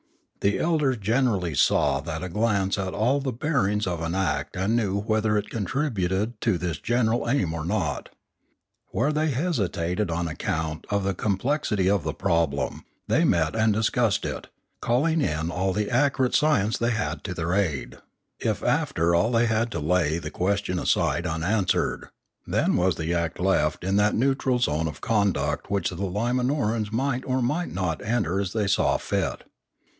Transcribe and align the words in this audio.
The 0.39 0.57
elders 0.57 0.97
generally 0.97 1.53
saw 1.53 1.99
at 2.11 2.23
a 2.23 2.27
glance 2.27 2.75
all 2.79 3.19
the 3.19 3.31
bearings 3.31 3.85
of 3.85 4.01
an 4.01 4.15
act 4.15 4.55
and 4.57 4.75
knew 4.75 4.99
whether 4.99 5.37
it 5.37 5.51
contributed 5.51 6.41
to 6.41 6.57
this 6.57 6.79
general 6.79 7.29
aim 7.29 7.53
or 7.53 7.63
not. 7.63 8.09
Where 8.87 9.13
they 9.13 9.29
hesitated 9.29 10.09
on 10.09 10.27
account 10.27 10.85
of 10.89 11.03
the 11.03 11.13
complexity 11.13 11.87
of 11.87 12.03
the 12.03 12.15
problem, 12.15 12.83
they 13.07 13.23
met 13.23 13.55
and 13.55 13.71
discussed 13.71 14.25
it, 14.25 14.47
calling 14.81 15.21
in 15.21 15.51
all 15.51 15.71
the 15.71 15.91
accurate 15.91 16.33
science 16.33 16.79
they 16.79 16.89
had 16.89 17.23
to 17.25 17.35
their 17.35 17.53
aid; 17.53 17.97
if 18.39 18.63
after 18.63 19.13
all 19.13 19.31
they 19.31 19.45
had 19.45 19.69
to 19.73 19.79
lay 19.79 20.17
the 20.17 20.31
question 20.31 20.79
aside 20.79 21.27
unanswered, 21.27 22.07
then 22.47 22.75
was 22.75 22.95
the 22.95 23.13
act 23.13 23.39
left 23.39 23.83
in 23.83 23.97
that 23.97 24.15
neutral 24.15 24.57
zone 24.57 24.87
of 24.87 25.01
conduct 25.01 25.69
which 25.69 25.89
the 25.91 26.03
Lima 26.07 26.41
norans 26.41 26.91
might 26.91 27.23
or 27.25 27.43
might 27.43 27.71
not 27.71 28.03
enter 28.03 28.39
as 28.39 28.53
they 28.53 28.65
saw 28.65 28.97
fit. 28.97 29.43